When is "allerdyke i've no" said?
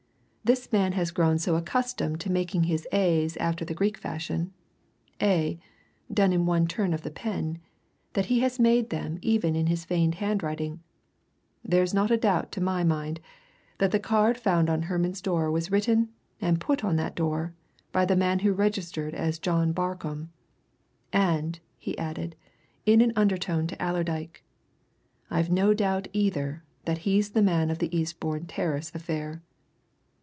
23.81-25.73